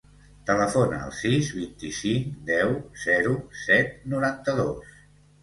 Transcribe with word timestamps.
Telefona 0.45 1.01
al 1.07 1.11
sis, 1.17 1.51
vint-i-cinc, 1.57 2.33
deu, 2.49 2.73
zero, 3.03 3.37
set, 3.67 3.95
noranta-dos. 4.17 4.99